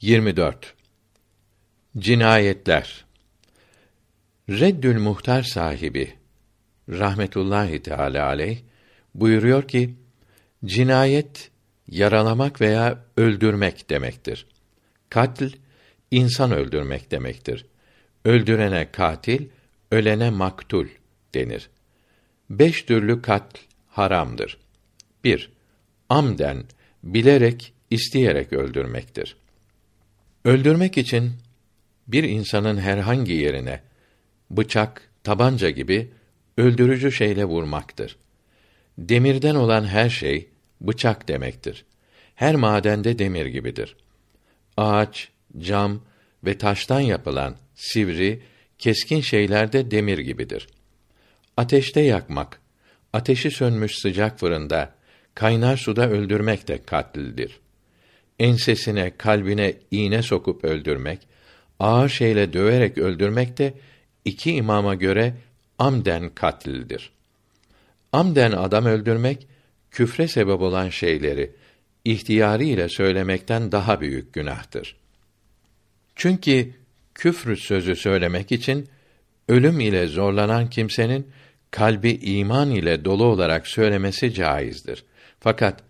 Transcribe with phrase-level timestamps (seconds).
[0.00, 0.74] 24
[1.98, 3.04] Cinayetler
[4.48, 6.14] Reddül Muhtar sahibi
[6.88, 8.58] rahmetullahi teala aleyh
[9.14, 9.94] buyuruyor ki
[10.64, 11.50] cinayet
[11.88, 14.46] yaralamak veya öldürmek demektir.
[15.10, 15.48] Katl
[16.10, 17.66] insan öldürmek demektir.
[18.24, 19.48] Öldürene katil,
[19.90, 20.86] ölene maktul
[21.34, 21.70] denir.
[22.50, 23.58] Beş türlü katl
[23.88, 24.58] haramdır.
[25.24, 25.52] 1.
[26.08, 26.64] Amden,
[27.02, 29.36] bilerek, isteyerek öldürmektir.
[30.46, 31.32] Öldürmek için
[32.08, 33.80] bir insanın herhangi yerine
[34.50, 36.10] bıçak, tabanca gibi
[36.56, 38.16] öldürücü şeyle vurmaktır.
[38.98, 40.48] Demirden olan her şey
[40.80, 41.84] bıçak demektir.
[42.34, 43.96] Her madende demir gibidir.
[44.76, 45.28] Ağaç,
[45.58, 46.02] cam
[46.44, 48.42] ve taştan yapılan sivri,
[48.78, 50.68] keskin şeyler de demir gibidir.
[51.56, 52.60] Ateşte yakmak,
[53.12, 54.94] ateşi sönmüş sıcak fırında,
[55.34, 57.60] kaynar suda öldürmek de katldir.
[58.38, 61.18] Ensesine, kalbine iğne sokup öldürmek,
[61.80, 63.74] ağır şeyle döverek öldürmek de
[64.24, 65.34] iki imama göre
[65.78, 67.10] amden katldir.
[68.12, 69.46] Amden adam öldürmek,
[69.90, 71.52] küfre sebep olan şeyleri
[72.04, 74.96] ihtiyari ile söylemekten daha büyük günahtır.
[76.16, 76.70] Çünkü
[77.14, 78.88] küfrü sözü söylemek için
[79.48, 81.26] ölüm ile zorlanan kimsenin
[81.70, 85.04] kalbi iman ile dolu olarak söylemesi caizdir.
[85.40, 85.82] Fakat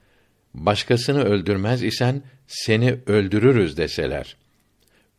[0.56, 4.36] başkasını öldürmez isen seni öldürürüz deseler.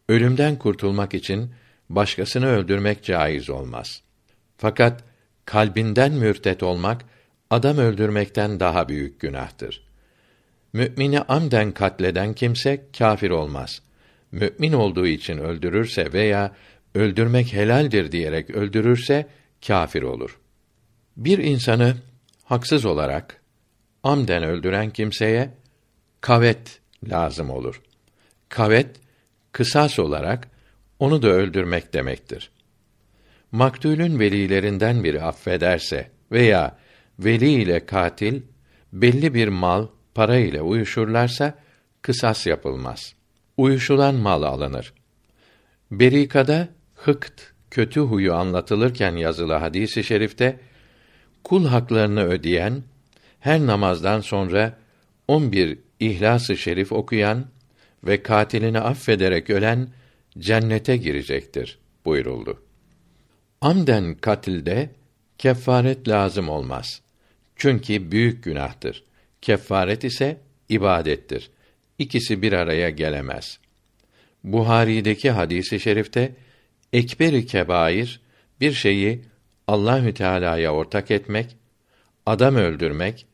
[0.10, 1.52] Ölümden kurtulmak için
[1.90, 4.02] başkasını öldürmek caiz olmaz.
[4.58, 5.04] Fakat
[5.46, 7.06] kalbinden mürtet olmak
[7.50, 9.88] adam öldürmekten daha büyük günahtır.
[10.74, 13.82] Mümini amden katleden kimse kâfir olmaz.
[14.32, 16.56] Mümin olduğu için öldürürse veya
[16.96, 19.28] öldürmek helaldir diyerek öldürürse
[19.68, 20.40] kâfir olur.
[21.18, 21.96] Bir insanı
[22.44, 23.42] haksız olarak
[24.08, 25.50] amden öldüren kimseye
[26.22, 27.82] kavet lazım olur.
[28.50, 28.96] Kavet
[29.52, 30.48] kısas olarak
[31.00, 32.52] onu da öldürmek demektir.
[33.52, 36.78] Maktulün velilerinden biri affederse veya
[37.20, 38.42] veli ile katil
[38.94, 41.54] belli bir mal, para ile uyuşurlarsa
[42.02, 43.14] kısas yapılmaz.
[43.58, 44.94] Uyuşulan mal alınır.
[45.92, 47.42] Berikada hıkt
[47.72, 50.60] kötü huyu anlatılırken yazılı hadisi i şerifte
[51.44, 52.84] kul haklarını ödeyen
[53.40, 54.78] her namazdan sonra
[55.28, 57.46] on bir İhlas-ı Şerif okuyan
[58.04, 59.90] ve katilini affederek ölen
[60.40, 62.64] cennete girecektir buyuruldu.
[63.62, 64.90] Amden katilde
[65.38, 67.02] kefaret lazım olmaz.
[67.56, 69.04] Çünkü büyük günahtır.
[69.42, 70.38] Kefaret ise
[70.70, 71.50] ibadettir.
[72.00, 73.60] İkisi bir araya gelemez.
[74.44, 76.36] Buhari'deki hadisi şerifte
[76.94, 78.22] ekberi kebair
[78.62, 79.22] bir şeyi
[79.68, 81.56] Allahü Teala'ya ortak etmek,
[82.26, 83.27] adam öldürmek,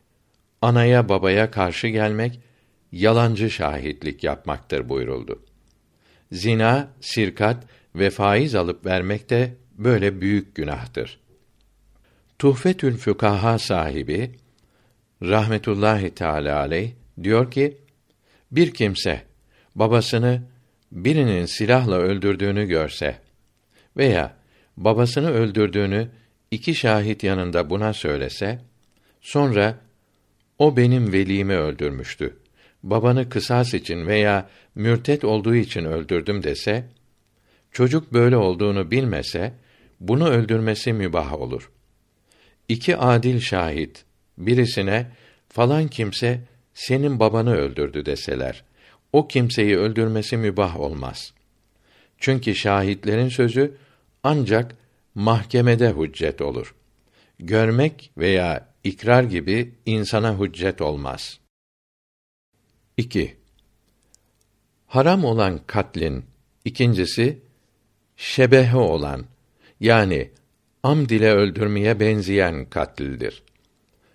[0.63, 2.39] anaya babaya karşı gelmek,
[2.91, 5.43] yalancı şahitlik yapmaktır buyuruldu.
[6.31, 7.63] Zina, sirkat
[7.95, 11.19] ve faiz alıp vermek de böyle büyük günahtır.
[12.39, 14.31] Tuhfetül Fükaha sahibi
[15.21, 16.91] rahmetullahi teala aleyh
[17.23, 17.77] diyor ki
[18.51, 19.21] bir kimse
[19.75, 20.41] babasını
[20.91, 23.19] birinin silahla öldürdüğünü görse
[23.97, 24.35] veya
[24.77, 26.09] babasını öldürdüğünü
[26.51, 28.59] iki şahit yanında buna söylese
[29.21, 29.82] sonra
[30.59, 32.37] o benim velimi öldürmüştü.
[32.83, 36.85] Babanı kısas için veya mürtet olduğu için öldürdüm dese
[37.71, 39.53] çocuk böyle olduğunu bilmese
[39.99, 41.71] bunu öldürmesi mübah olur.
[42.69, 44.05] İki adil şahit
[44.37, 45.07] birisine
[45.49, 46.41] falan kimse
[46.73, 48.63] senin babanı öldürdü deseler,
[49.13, 51.33] o kimseyi öldürmesi mübah olmaz.
[52.17, 53.77] Çünkü şahitlerin sözü
[54.23, 54.75] ancak
[55.15, 56.75] mahkemede hüccet olur.
[57.39, 61.39] Görmek veya ikrar gibi insana hüccet olmaz.
[62.97, 63.37] 2.
[64.87, 66.25] Haram olan katlin
[66.65, 67.41] ikincisi
[68.17, 69.25] şebehe olan
[69.79, 70.31] yani
[70.83, 73.43] amd ile öldürmeye benzeyen katldir.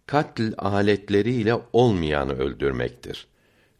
[0.06, 3.26] Katl aletleriyle olmayanı öldürmektir.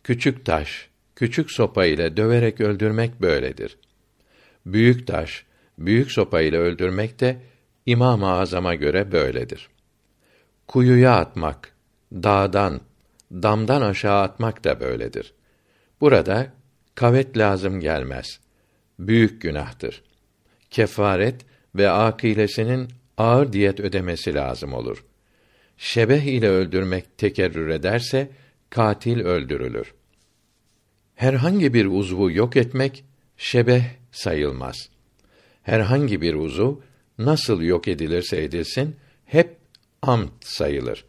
[0.05, 3.79] Küçük taş, küçük sopa ile döverek öldürmek böyledir.
[4.67, 5.45] Büyük taş,
[5.79, 7.41] büyük sopa ile öldürmek de
[7.87, 9.69] İmam-ı Azam'a göre böyledir.
[10.69, 11.73] Kuyuya atmak,
[12.13, 12.81] dağdan,
[13.33, 15.33] damdan aşağı atmak da böyledir.
[16.01, 16.53] Burada
[16.95, 18.41] kavet lazım gelmez.
[18.99, 20.03] Büyük günahtır.
[20.71, 25.05] Kefaret ve akilesinin ağır diyet ödemesi lazım olur.
[25.77, 28.31] Şebeh ile öldürmek tekerrür ederse
[28.71, 29.95] katil öldürülür.
[31.15, 33.05] Herhangi bir uzvu yok etmek
[33.37, 34.89] şebeh sayılmaz.
[35.63, 36.75] Herhangi bir uzuv
[37.19, 39.58] nasıl yok edilirse edilsin hep
[40.03, 41.05] amt sayılır.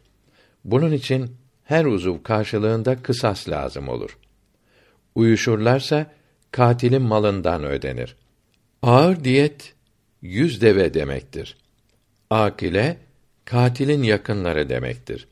[0.64, 4.18] Bunun için her uzuv karşılığında kısas lazım olur.
[5.14, 6.12] Uyuşurlarsa
[6.50, 8.16] katilin malından ödenir.
[8.82, 9.74] Ağır diyet
[10.22, 11.56] yüz deve demektir.
[12.30, 12.96] Akile
[13.44, 15.28] katilin yakınları demektir.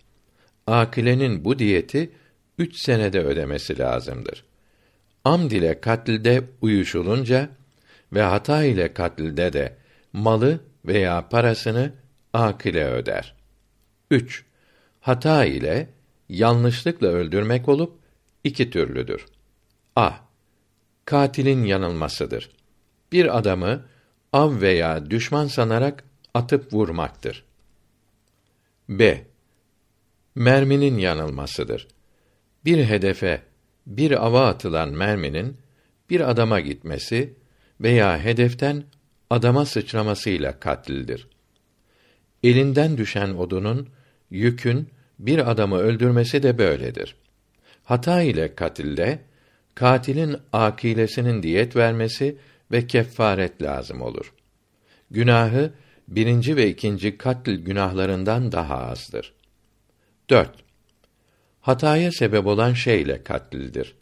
[0.66, 2.11] Akilenin bu diyeti
[2.58, 4.44] üç senede ödemesi lazımdır.
[5.25, 7.49] Amd ile katlde uyuşulunca
[8.12, 9.76] ve hata ile katlde de
[10.12, 11.93] malı veya parasını
[12.32, 13.38] akile öder.
[14.10, 14.44] 3.
[15.00, 15.88] Hata ile
[16.28, 17.99] yanlışlıkla öldürmek olup
[18.44, 19.26] iki türlüdür.
[19.96, 20.12] A.
[21.05, 22.50] Katilin yanılmasıdır.
[23.12, 23.84] Bir adamı
[24.32, 27.44] av veya düşman sanarak atıp vurmaktır.
[28.88, 29.26] B.
[30.34, 31.88] Merminin yanılmasıdır.
[32.64, 33.43] Bir hedefe,
[33.87, 35.56] bir ava atılan merminin
[36.11, 37.34] bir adama gitmesi
[37.81, 38.84] veya hedeften
[39.31, 41.28] adama sıçramasıyla katlildir.
[42.43, 43.88] Elinden düşen odunun,
[44.30, 44.88] yükün
[45.19, 47.16] bir adamı öldürmesi de böyledir.
[47.84, 49.19] Hata ile katilde
[49.75, 52.36] katilin akilesinin diyet vermesi
[52.72, 54.32] ve kefaret lazım olur.
[55.10, 55.72] Günahı
[56.08, 59.32] birinci ve ikinci katil günahlarından daha azdır.
[60.30, 60.50] 4.
[61.60, 63.94] Hataya sebep olan şeyle katlildir.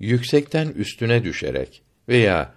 [0.00, 2.54] Yüksekten üstüne düşerek veya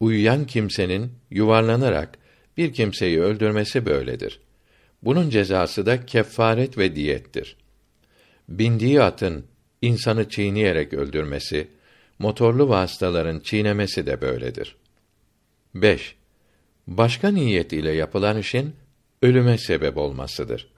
[0.00, 2.18] uyuyan kimsenin yuvarlanarak
[2.56, 4.40] bir kimseyi öldürmesi böyledir.
[5.04, 7.56] Bunun cezası da kefaret ve diyettir.
[8.48, 9.44] Bindiği atın
[9.82, 11.68] insanı çiğneyerek öldürmesi,
[12.18, 14.76] motorlu vasıtaların çiğnemesi de böyledir.
[15.74, 16.16] 5.
[16.86, 18.76] Başka niyet ile yapılan işin
[19.22, 20.72] ölüme sebep olmasıdır.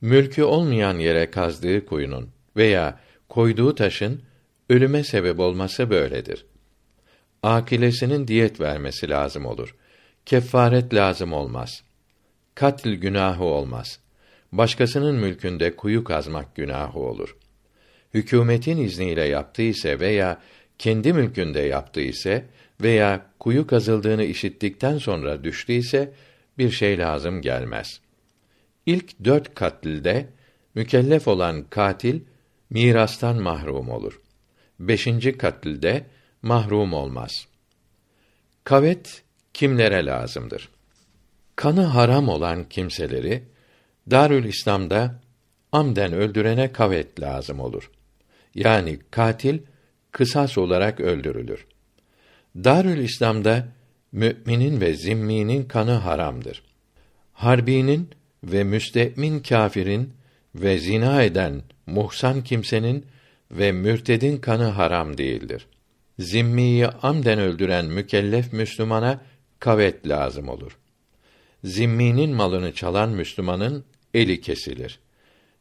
[0.00, 4.22] Mülkü olmayan yere kazdığı kuyunun veya koyduğu taşın
[4.70, 6.46] ölüme sebep olması böyledir.
[7.42, 9.74] Akilesinin diyet vermesi lazım olur.
[10.26, 11.82] Kefaret lazım olmaz.
[12.54, 14.00] Katil günahı olmaz.
[14.52, 17.36] Başkasının mülkünde kuyu kazmak günahı olur.
[18.14, 20.40] Hükümetin izniyle yaptıysa veya
[20.78, 22.42] kendi mülkünde yaptıysa
[22.80, 26.12] veya kuyu kazıldığını işittikten sonra düştüyse
[26.58, 28.00] bir şey lazım gelmez.
[28.86, 30.26] İlk dört katlde
[30.74, 32.20] mükellef olan katil
[32.70, 34.20] mirastan mahrum olur.
[34.80, 36.06] Beşinci katlde
[36.42, 37.46] mahrum olmaz.
[38.64, 39.22] Kavet
[39.54, 40.73] kimlere lazımdır?
[41.56, 43.42] Kanı haram olan kimseleri
[44.10, 45.20] Darül İslam'da
[45.72, 47.90] amden öldürene kavet lazım olur.
[48.54, 49.58] Yani katil
[50.12, 51.66] kısas olarak öldürülür.
[52.56, 53.68] Darül İslam'da
[54.12, 56.62] müminin ve zimminin kanı haramdır.
[57.32, 58.10] Harbinin
[58.44, 60.12] ve müstemin kâfirin
[60.54, 63.06] ve zina eden muhsan kimsenin
[63.50, 65.66] ve mürtedin kanı haram değildir.
[66.18, 69.20] Zimmiyi amden öldüren mükellef Müslümana
[69.58, 70.78] kavet lazım olur.
[71.64, 73.84] Zimminin malını çalan Müslümanın
[74.14, 74.98] eli kesilir.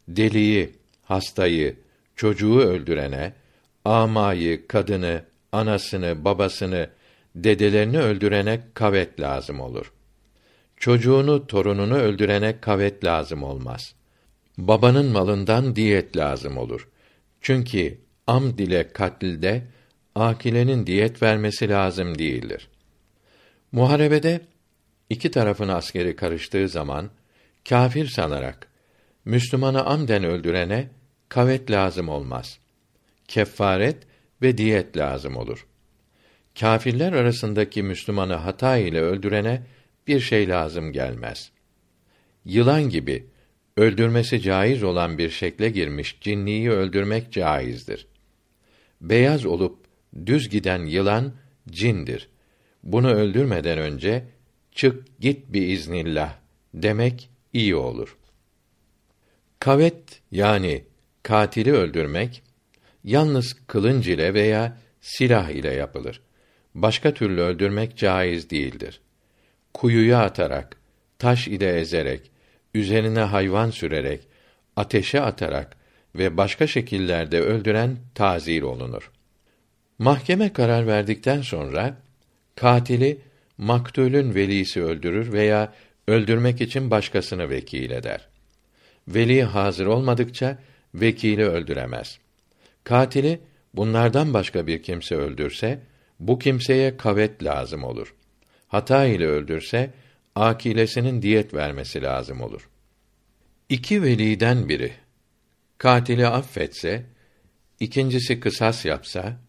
[0.07, 0.69] Deliyi,
[1.03, 1.75] hastayı,
[2.15, 3.33] çocuğu öldürene,
[3.85, 6.89] amayı, kadını, anasını, babasını,
[7.35, 9.94] dedelerini öldürene kavet lazım olur.
[10.77, 13.95] Çocuğunu, torununu öldürene kavet lazım olmaz.
[14.57, 16.88] Babanın malından diyet lazım olur.
[17.41, 17.97] Çünkü
[18.27, 19.63] am dile katlde
[20.15, 22.67] akilenin diyet vermesi lazım değildir.
[23.71, 24.41] Muharebede
[25.13, 27.10] iki tarafın askeri karıştığı zaman
[27.69, 28.68] kâfir sanarak
[29.25, 30.89] Müslümanı amden öldürene
[31.30, 32.60] kavet lazım olmaz.
[33.27, 33.98] Kefaret
[34.42, 35.68] ve diyet lazım olur.
[36.60, 39.64] Kâfirler arasındaki Müslümanı hata ile öldürene
[40.07, 41.52] bir şey lazım gelmez.
[42.45, 43.26] Yılan gibi
[43.78, 48.07] öldürmesi caiz olan bir şekle girmiş cinniyi öldürmek caizdir.
[49.02, 49.78] Beyaz olup
[50.26, 51.33] düz giden yılan
[51.69, 52.30] cindir.
[52.83, 54.32] Bunu öldürmeden önce
[54.75, 56.35] çık git bir iznillah
[56.73, 58.18] demek iyi olur.
[59.59, 60.83] Kavet yani
[61.23, 62.44] katili öldürmek
[63.03, 66.21] yalnız kılınç ile veya silah ile yapılır.
[66.75, 69.01] Başka türlü öldürmek caiz değildir.
[69.73, 70.77] Kuyuya atarak,
[71.19, 72.31] taş ile ezerek,
[72.73, 74.27] üzerine hayvan sürerek,
[74.75, 75.77] ateşe atarak
[76.15, 79.11] ve başka şekillerde öldüren tazir olunur.
[79.99, 81.97] Mahkeme karar verdikten sonra
[82.56, 83.18] katili
[83.57, 85.74] maktulün velisi öldürür veya
[86.07, 88.28] öldürmek için başkasını vekil eder.
[89.07, 90.57] Veli hazır olmadıkça
[90.95, 92.19] vekili öldüremez.
[92.83, 93.40] Katili
[93.74, 95.80] bunlardan başka bir kimse öldürse
[96.19, 98.16] bu kimseye kavet lazım olur.
[98.68, 99.94] Hata ile öldürse
[100.36, 102.69] akilesinin diyet vermesi lazım olur.
[103.69, 104.92] İki veliden biri
[105.78, 107.06] katili affetse,
[107.80, 109.40] ikincisi kısas yapsa,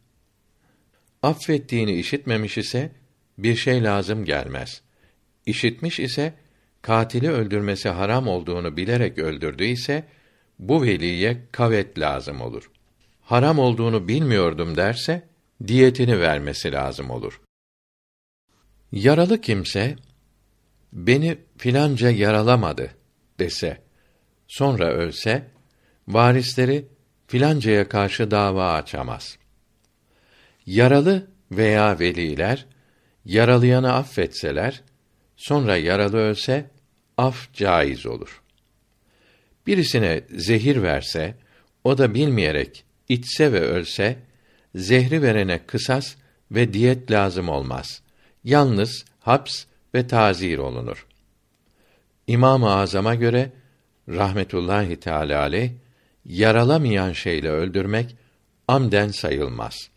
[1.22, 2.90] affettiğini işitmemiş ise
[3.38, 4.82] bir şey lazım gelmez.
[5.46, 6.34] İşitmiş ise
[6.82, 10.04] katili öldürmesi haram olduğunu bilerek öldürdü ise
[10.58, 12.70] bu veliye kavet lazım olur.
[13.20, 15.28] Haram olduğunu bilmiyordum derse
[15.66, 17.40] diyetini vermesi lazım olur.
[18.92, 19.96] Yaralı kimse
[20.92, 22.90] beni filanca yaralamadı
[23.38, 23.82] dese,
[24.48, 25.50] sonra ölse
[26.08, 26.86] varisleri
[27.26, 29.38] filancaya karşı dava açamaz.
[30.66, 32.66] Yaralı veya veliler
[33.24, 34.82] yaralayanı affetseler,
[35.36, 36.70] sonra yaralı ölse
[37.16, 38.42] af caiz olur.
[39.66, 41.34] Birisine zehir verse,
[41.84, 44.16] o da bilmeyerek içse ve ölse,
[44.74, 46.14] zehri verene kısas
[46.50, 48.02] ve diyet lazım olmaz.
[48.44, 49.64] Yalnız haps
[49.94, 51.06] ve tazir olunur.
[52.26, 53.50] İmam-ı Azam'a göre
[54.08, 55.70] rahmetullahi teala aleyh
[56.24, 58.16] yaralamayan şeyle öldürmek
[58.68, 59.90] amden sayılmaz.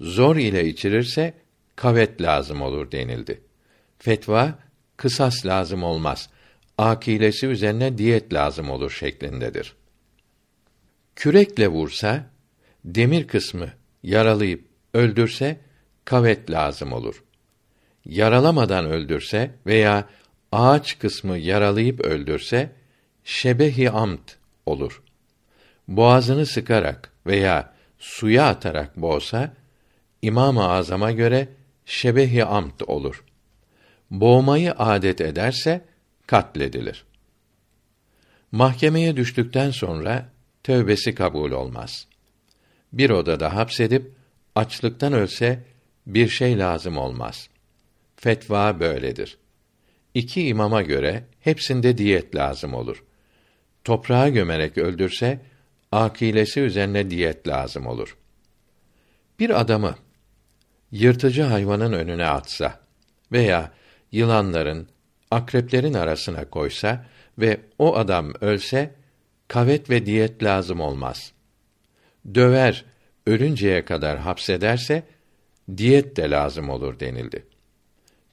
[0.00, 1.34] Zor ile içirirse
[1.78, 3.40] kavet lazım olur denildi.
[3.98, 4.58] Fetva
[4.96, 6.30] kısas lazım olmaz.
[6.78, 9.74] Akilesi üzerine diyet lazım olur şeklindedir.
[11.16, 12.30] Kürekle vursa
[12.84, 13.68] demir kısmı
[14.02, 15.60] yaralayıp öldürse
[16.04, 17.24] kavet lazım olur.
[18.04, 20.08] Yaralamadan öldürse veya
[20.52, 22.72] ağaç kısmı yaralayıp öldürse
[23.24, 25.02] şebehi amt olur.
[25.88, 29.54] Boğazını sıkarak veya suya atarak boğsa
[30.22, 31.48] İmam-ı Azam'a göre
[31.88, 33.24] şebehi amt olur.
[34.10, 35.84] Boğmayı adet ederse
[36.26, 37.04] katledilir.
[38.52, 40.28] Mahkemeye düştükten sonra
[40.62, 42.06] tövbesi kabul olmaz.
[42.92, 44.12] Bir odada hapsedip
[44.54, 45.64] açlıktan ölse
[46.06, 47.48] bir şey lazım olmaz.
[48.16, 49.38] Fetva böyledir.
[50.14, 53.04] İki imama göre hepsinde diyet lazım olur.
[53.84, 55.40] Toprağa gömerek öldürse
[55.92, 58.16] akilesi üzerine diyet lazım olur.
[59.38, 59.94] Bir adamı
[60.92, 62.80] yırtıcı hayvanın önüne atsa
[63.32, 63.72] veya
[64.12, 64.88] yılanların,
[65.30, 67.04] akreplerin arasına koysa
[67.38, 68.94] ve o adam ölse
[69.48, 71.32] kavet ve diyet lazım olmaz.
[72.34, 72.84] Döver,
[73.26, 75.02] ölünceye kadar hapsederse
[75.76, 77.46] diyet de lazım olur denildi.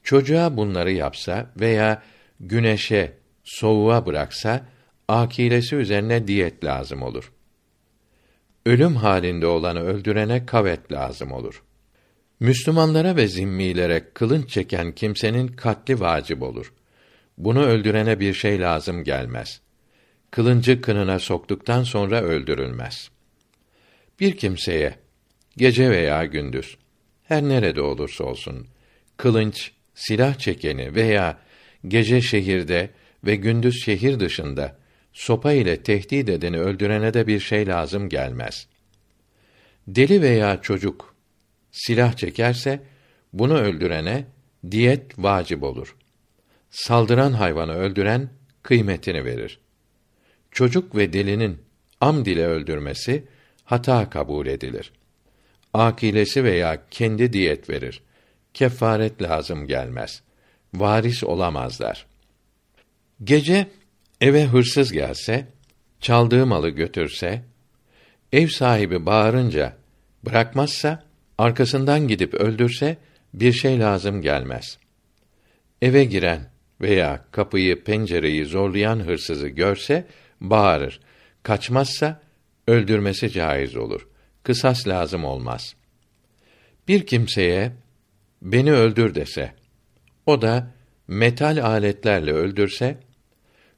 [0.02, 2.02] Çocuğa bunları yapsa veya
[2.40, 3.12] güneşe,
[3.44, 4.66] soğuğa bıraksa
[5.08, 7.32] akilesi üzerine diyet lazım olur.
[8.66, 11.62] Ölüm halinde olanı öldürene kavet lazım olur.
[12.40, 16.72] Müslümanlara ve zimmilere kılınç çeken kimsenin katli vacip olur.
[17.38, 19.60] Bunu öldürene bir şey lazım gelmez.
[20.30, 23.10] Kılıncı kınına soktuktan sonra öldürülmez.
[24.20, 24.94] Bir kimseye
[25.56, 26.76] gece veya gündüz
[27.24, 28.66] her nerede olursa olsun
[29.16, 31.38] kılınç, silah çekeni veya
[31.88, 32.90] gece şehirde
[33.24, 34.78] ve gündüz şehir dışında
[35.12, 38.66] sopa ile tehdit edeni öldürene de bir şey lazım gelmez.
[39.88, 41.15] Deli veya çocuk
[41.76, 42.80] silah çekerse
[43.32, 44.24] bunu öldürene
[44.70, 45.96] diyet vacip olur.
[46.70, 48.30] Saldıran hayvanı öldüren
[48.62, 49.58] kıymetini verir.
[50.50, 51.58] Çocuk ve delinin
[52.00, 53.24] amd ile öldürmesi
[53.64, 54.92] hata kabul edilir.
[55.74, 58.02] Akilesi veya kendi diyet verir.
[58.54, 60.22] Kefaret lazım gelmez.
[60.74, 62.06] Varis olamazlar.
[63.24, 63.66] Gece
[64.20, 65.46] eve hırsız gelse,
[66.00, 67.42] çaldığı malı götürse,
[68.32, 69.76] ev sahibi bağırınca
[70.24, 71.05] bırakmazsa
[71.38, 72.96] arkasından gidip öldürse
[73.34, 74.78] bir şey lazım gelmez.
[75.82, 76.50] Eve giren
[76.80, 80.06] veya kapıyı, pencereyi zorlayan hırsızı görse
[80.40, 81.00] bağırır.
[81.42, 82.20] Kaçmazsa
[82.68, 84.08] öldürmesi caiz olur.
[84.42, 85.76] Kısas lazım olmaz.
[86.88, 87.72] Bir kimseye
[88.42, 89.54] beni öldür dese,
[90.26, 90.74] o da
[91.08, 92.98] metal aletlerle öldürse,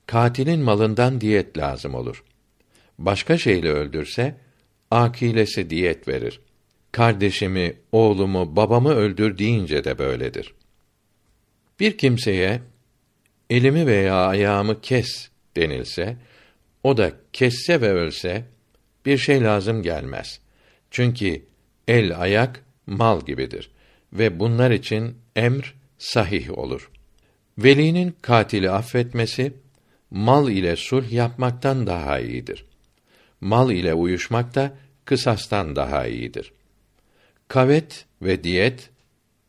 [0.07, 2.25] katilin malından diyet lazım olur.
[2.99, 4.35] Başka şeyle öldürse,
[4.91, 6.41] akilesi diyet verir
[6.93, 10.55] kardeşimi, oğlumu, babamı öldür deyince de böyledir.
[11.81, 12.61] Bir kimseye
[13.51, 16.17] elimi veya ayağımı kes denilse,
[16.83, 18.45] o da kesse ve ölse
[19.07, 20.41] bir şey lazım gelmez.
[20.91, 21.43] Çünkü
[21.89, 23.71] el ayak mal gibidir
[24.13, 26.91] ve bunlar için emr sahih olur.
[27.59, 29.53] Velinin katili affetmesi
[30.11, 32.65] mal ile sulh yapmaktan daha iyidir.
[33.41, 36.53] Mal ile uyuşmak da kısastan daha iyidir.
[37.49, 38.91] Kavet ve diyet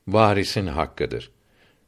[0.08, 1.32] varisin hakkıdır.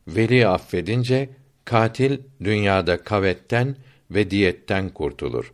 [0.08, 1.30] Veli affedince
[1.66, 3.76] katil dünyada kavetten
[4.12, 5.54] ve diyetten kurtulur.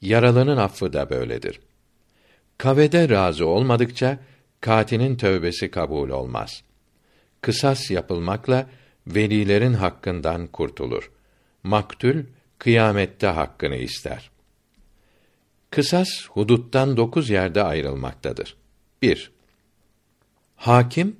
[0.00, 1.60] Yaralının affı da böyledir.
[2.58, 4.18] Kavede razı olmadıkça
[4.60, 6.62] katilin tövbesi kabul olmaz.
[7.40, 8.66] Kısas yapılmakla
[9.06, 11.10] velilerin hakkından kurtulur.
[11.62, 12.16] Maktul
[12.58, 14.30] kıyamette hakkını ister.
[15.70, 18.56] Kısas huduttan dokuz yerde ayrılmaktadır.
[19.02, 19.32] 1.
[20.62, 21.16] Hakim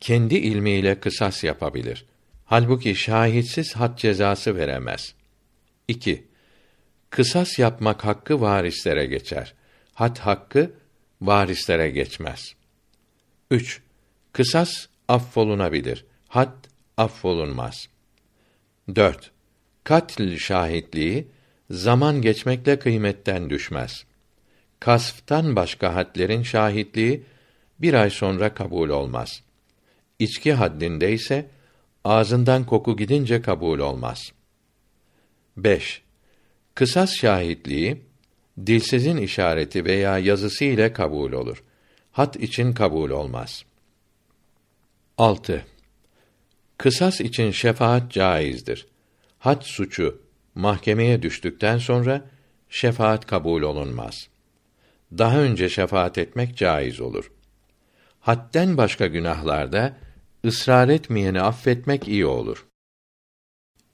[0.00, 2.06] kendi ilmiyle kısas yapabilir.
[2.44, 5.14] Halbuki şahitsiz had cezası veremez.
[5.88, 6.24] 2.
[7.10, 9.54] Kısas yapmak hakkı varislere geçer.
[9.94, 10.72] Had hakkı
[11.20, 12.54] varislere geçmez.
[13.50, 13.82] 3.
[14.32, 16.04] Kısas affolunabilir.
[16.28, 16.64] Had
[16.96, 17.88] affolunmaz.
[18.94, 19.30] 4.
[19.84, 21.28] Katl şahitliği
[21.70, 24.04] zaman geçmekle kıymetten düşmez.
[24.80, 27.24] Kasftan başka hadlerin şahitliği
[27.82, 29.42] bir ay sonra kabul olmaz.
[30.18, 31.50] İçki haddinde ise
[32.04, 34.32] ağzından koku gidince kabul olmaz.
[35.56, 36.02] 5.
[36.74, 38.02] Kısas şahitliği
[38.66, 41.62] dilsizin işareti veya yazısı ile kabul olur.
[42.12, 43.64] Hat için kabul olmaz.
[45.18, 45.64] 6.
[46.78, 48.86] Kısas için şefaat caizdir.
[49.38, 50.20] Had suçu
[50.54, 52.30] mahkemeye düştükten sonra
[52.68, 54.28] şefaat kabul olunmaz.
[55.18, 57.30] Daha önce şefaat etmek caiz olur.
[58.20, 59.96] Hadden başka günahlarda
[60.44, 62.66] ısrar etmeyeni affetmek iyi olur.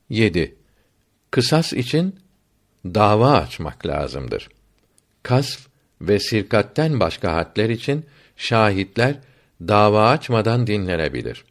[0.08, 0.56] 7.
[1.30, 2.20] Kısas için
[2.84, 4.48] dava açmak lazımdır.
[5.22, 5.66] Kasf
[6.00, 8.06] ve sirkatten başka hadler için
[8.36, 9.18] şahitler
[9.60, 11.44] dava açmadan dinlenebilir.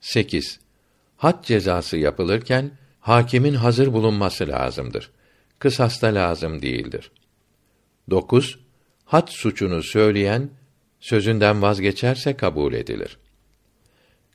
[0.00, 0.60] 8.
[1.16, 2.70] Had cezası yapılırken
[3.00, 5.10] hakimin hazır bulunması lazımdır.
[5.58, 7.10] Kısasta lazım değildir.
[8.10, 8.58] 9.
[9.04, 10.50] Had suçunu söyleyen
[11.04, 13.18] sözünden vazgeçerse kabul edilir.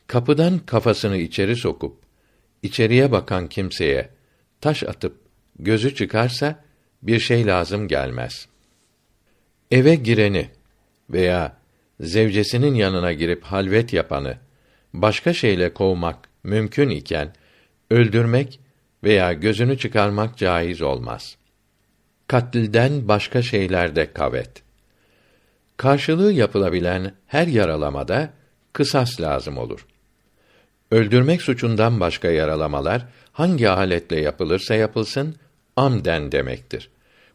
[0.08, 1.98] Kapıdan kafasını içeri sokup
[2.64, 4.10] içeriye bakan kimseye
[4.62, 5.18] taş atıp
[5.60, 6.64] gözü çıkarsa
[7.04, 8.48] bir şey lazım gelmez.
[9.72, 10.50] Eve gireni
[11.10, 11.58] veya
[12.00, 14.38] zevcesinin yanına girip halvet yapanı
[14.94, 17.34] başka şeyle kovmak mümkün iken
[17.90, 18.60] öldürmek
[19.04, 21.38] veya gözünü çıkarmak caiz olmaz.
[22.28, 24.69] Katlden başka şeylerde kavet.
[25.80, 28.34] Karşılığı yapılabilen her yaralamada
[28.74, 29.86] kısas lazım olur.
[30.92, 35.36] Öldürmek suçundan başka yaralamalar hangi aletle yapılırsa yapılsın
[35.76, 36.90] amden demektir.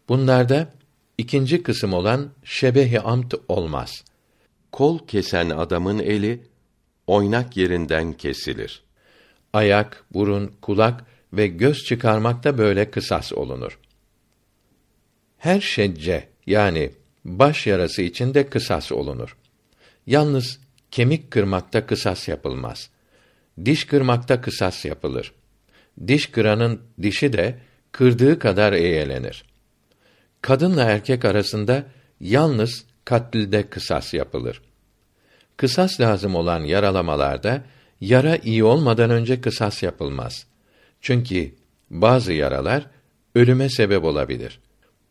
[0.09, 0.73] Bunlarda
[1.19, 4.05] ikinci kısım olan şebehi amt olmaz.
[4.73, 6.43] Kol kesen adamın eli
[7.07, 8.83] oynak yerinden kesilir.
[9.53, 13.79] Ayak, burun, kulak ve göz çıkarmakta böyle kısas olunur.
[15.39, 16.91] Her şecce yani
[17.25, 19.37] baş yarası için de kısas olunur.
[20.07, 20.59] Yalnız
[20.91, 22.91] kemik kırmakta kısas yapılmaz.
[23.65, 25.33] Diş kırmakta kısas yapılır.
[26.07, 27.59] Diş kıranın dişi de
[27.93, 29.45] kırdığı kadar eğelenir.
[30.43, 31.85] Kadınla erkek arasında
[32.21, 34.63] yalnız katlide kısas yapılır.
[35.57, 37.65] Kısas lazım olan yaralamalarda
[38.01, 40.47] yara iyi olmadan önce kısas yapılmaz.
[41.01, 41.55] Çünkü
[41.91, 42.87] bazı yaralar
[43.35, 44.61] ölüme sebep olabilir.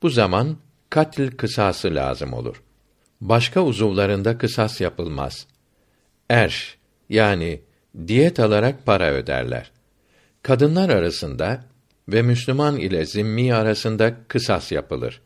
[0.02, 0.58] Bu zaman
[0.94, 2.64] katil kısası lazım olur.
[3.22, 5.48] Başka uzuvlarında kısas yapılmaz.
[6.30, 6.78] Erş
[7.10, 7.62] yani
[8.08, 9.72] diyet alarak para öderler.
[10.44, 11.66] Kadınlar arasında
[12.10, 15.22] ve Müslüman ile zimmi arasında kısas yapılır.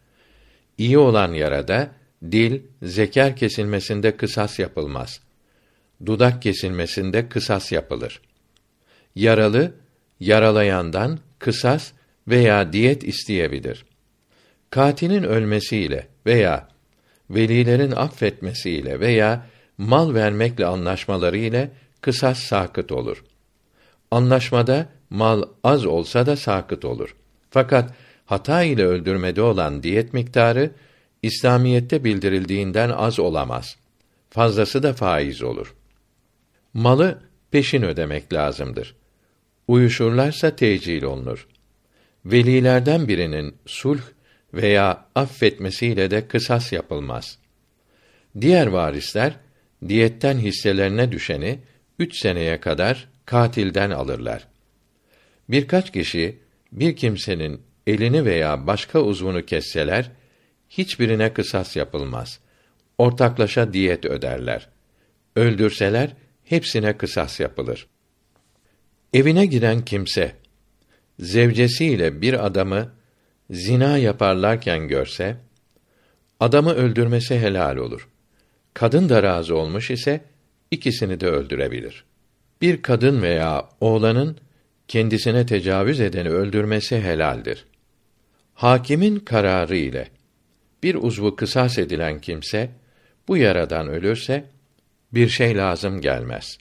[0.78, 1.92] İyi olan yarada
[2.32, 5.20] dil, zeker kesilmesinde kısas yapılmaz.
[6.06, 8.22] Dudak kesilmesinde kısas yapılır.
[9.16, 9.74] Yaralı
[10.20, 11.92] yaralayandan kısas
[12.28, 13.86] veya diyet isteyebilir.
[14.70, 16.68] Katilin ölmesiyle veya
[17.30, 19.46] velilerin affetmesiyle veya
[19.78, 23.24] mal vermekle anlaşmaları ile kısas sakıt olur.
[24.12, 27.16] Anlaşmada mal az olsa da sakıt olur.
[27.50, 27.94] Fakat
[28.26, 30.72] hata ile öldürmede olan diyet miktarı
[31.24, 33.76] İslamiyette bildirildiğinden az olamaz.
[34.30, 35.76] Fazlası da faiz olur.
[36.74, 38.96] Malı peşin ödemek lazımdır.
[39.68, 41.48] Uyuşurlarsa tecil olunur.
[42.26, 44.02] Velilerden birinin sulh
[44.58, 47.38] veya affetmesiyle de kısas yapılmaz.
[48.42, 49.34] Diğer varisler
[49.88, 51.60] diyetten hisselerine düşeni
[52.00, 54.48] üç seneye kadar katilden alırlar.
[55.50, 56.40] Birkaç kişi
[56.72, 60.12] bir kimsenin elini veya başka uzvunu kesseler
[60.70, 62.40] hiçbirine kısas yapılmaz.
[62.98, 64.70] Ortaklaşa diyet öderler.
[65.36, 67.88] Öldürseler hepsine kısas yapılır.
[69.14, 70.36] Evine giren kimse
[71.20, 72.97] zevcesiyle bir adamı
[73.50, 75.38] zina yaparlarken görse
[76.40, 78.08] adamı öldürmesi helal olur.
[78.74, 80.22] Kadın da razı olmuş ise
[80.72, 82.04] ikisini de öldürebilir.
[82.62, 84.38] Bir kadın veya oğlanın
[84.88, 87.66] kendisine tecavüz edeni öldürmesi helaldir.
[88.54, 90.08] Hakimin kararı ile
[90.84, 92.70] bir uzvu kısas edilen kimse
[93.28, 94.46] bu yaradan ölürse
[95.14, 96.58] bir şey lazım gelmez.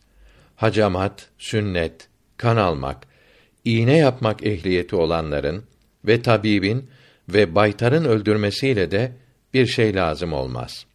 [0.56, 3.06] Hacamat, sünnet, kan almak,
[3.64, 5.64] iğne yapmak ehliyeti olanların
[6.06, 6.90] ve tabibin
[7.28, 9.12] ve baytarın öldürmesiyle de
[9.54, 10.86] bir şey lazım olmaz.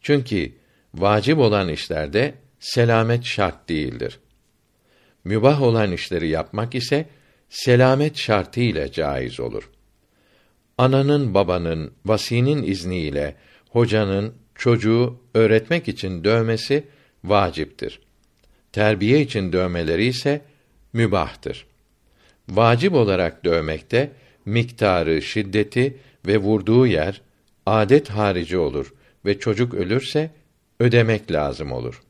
[0.00, 0.52] Çünkü
[0.94, 4.18] vacip olan işlerde selamet şart değildir.
[5.24, 7.06] Mübah olan işleri yapmak ise
[7.48, 9.70] selamet şartı ile caiz olur.
[10.78, 13.36] Ananın, babanın, vasinin izniyle,
[13.70, 16.84] hocanın, çocuğu öğretmek için dövmesi
[17.24, 18.00] vaciptir.
[18.72, 20.40] Terbiye için dövmeleri ise
[20.92, 21.66] mübahtır.
[22.48, 24.10] Vacip olarak dövmekte
[24.44, 27.20] miktarı, şiddeti ve vurduğu yer
[27.66, 30.30] adet harici olur ve çocuk ölürse
[30.80, 32.02] ödemek lazım olur.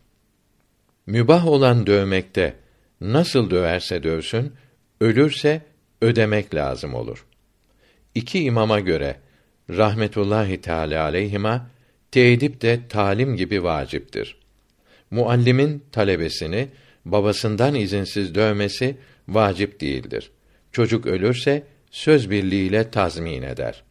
[1.07, 2.55] Mübah olan dövmekte
[3.01, 4.53] nasıl döverse dövsün,
[5.01, 5.62] ölürse
[6.03, 7.27] ödemek lazım olur.
[8.14, 9.16] İki imama göre
[9.70, 11.70] rahmetullahi teala aleyhima
[12.11, 14.37] teedip de talim gibi vaciptir.
[15.11, 16.68] Muallimin talebesini
[17.05, 18.97] babasından izinsiz dövmesi
[19.28, 20.30] vacip değildir.
[20.72, 23.82] Çocuk ölürse söz birliğiyle tazmin eder.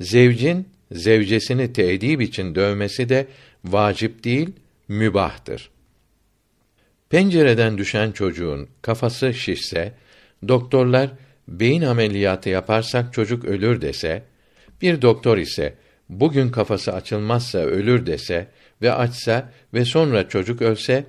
[0.00, 3.26] Zevcin zevcesini teedip için dövmesi de
[3.64, 4.50] vacip değil,
[4.88, 5.70] mübahtır.
[7.10, 9.92] Pencereden düşen çocuğun kafası şişse,
[10.48, 11.10] doktorlar
[11.48, 14.22] beyin ameliyatı yaparsak çocuk ölür dese,
[14.82, 15.74] bir doktor ise
[16.08, 18.48] bugün kafası açılmazsa ölür dese
[18.82, 21.04] ve açsa ve sonra çocuk ölse,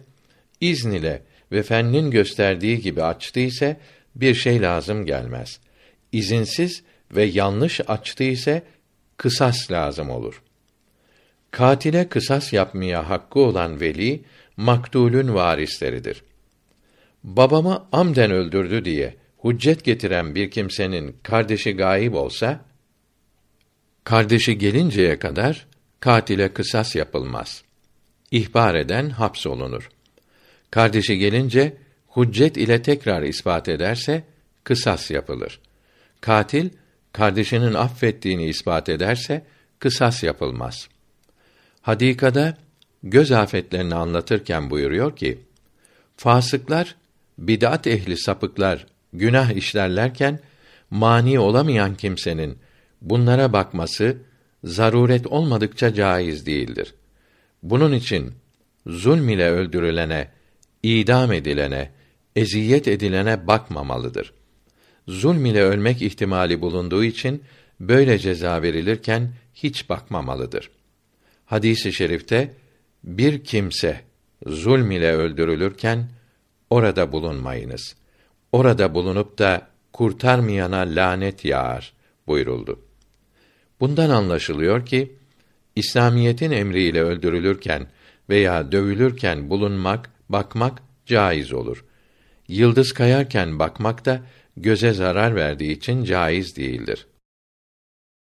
[0.62, 3.78] izn ile ve fennin gösterdiği gibi açtıysa
[4.16, 5.60] bir şey lazım gelmez.
[6.12, 6.84] İzinsiz
[7.16, 8.62] ve yanlış açtı
[9.18, 10.42] kısas lazım olur.
[11.52, 14.24] Katile kısas yapmaya hakkı olan veli
[14.58, 16.24] maktulün varisleridir.
[17.24, 22.66] Babamı amden öldürdü diye hüccet getiren bir kimsenin kardeşi gayip olsa
[24.04, 25.68] kardeşi gelinceye kadar
[26.00, 27.64] katile kısas yapılmaz.
[28.32, 29.90] İhbar eden hapsolunur.
[30.74, 31.78] Kardeşi gelince
[32.18, 34.24] hüccet ile tekrar ispat ederse
[34.64, 35.60] kısas yapılır.
[36.22, 36.70] Katil
[37.12, 39.46] kardeşinin affettiğini ispat ederse
[39.80, 40.88] kısas yapılmaz.
[41.82, 42.58] Hadikada
[43.04, 45.40] göz afetlerini anlatırken buyuruyor ki:
[46.18, 46.96] Fasıklar,
[47.38, 50.40] bid'at ehli sapıklar günah işlerlerken
[50.90, 52.58] mani olamayan kimsenin
[53.02, 54.18] bunlara bakması
[54.64, 56.94] zaruret olmadıkça caiz değildir.
[57.64, 58.32] Bunun için
[58.88, 60.30] zulm ile öldürülene,
[60.84, 61.92] idam edilene,
[62.36, 64.34] eziyet edilene bakmamalıdır.
[65.08, 67.44] Zulm ile ölmek ihtimali bulunduğu için
[67.80, 70.70] böyle ceza verilirken hiç bakmamalıdır.
[71.46, 72.54] Hadisi şerifte
[73.04, 74.02] bir kimse
[74.46, 76.10] zulm ile öldürülürken
[76.70, 77.96] orada bulunmayınız.
[78.52, 81.94] Orada bulunup da kurtarmayana lanet yağar
[82.28, 82.80] buyuruldu.
[83.80, 85.16] Bundan anlaşılıyor ki
[85.76, 87.88] İslamiyetin emriyle öldürülürken
[88.30, 91.86] veya dövülürken bulunmak, bakmak caiz olur.
[92.48, 94.22] Yıldız kayarken bakmak da
[94.58, 97.08] göze zarar verdiği için caiz değildir.